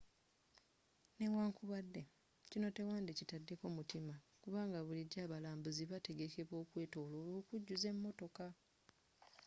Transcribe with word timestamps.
newankubadde 1.17 2.01
kino 2.51 2.67
tewandi 2.75 3.11
kitaddeko 3.19 3.65
mutima 3.77 4.15
kubanga 4.43 4.77
bulijjo 4.85 5.17
abalambuuzi 5.25 5.83
bategekebwa 5.91 6.55
okwetoloola 6.63 7.33
okujjuza 7.41 7.87
emotoka 7.93 8.45